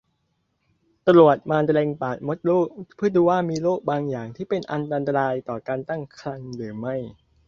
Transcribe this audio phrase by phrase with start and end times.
[1.07, 4.61] ตรวจมะเร็งปากมดลูก เพื่อดูว่ามีโรคบางอย่างที่เป็น
[4.93, 6.95] อันตรายต่อการตั้งครรภ์หรือไม่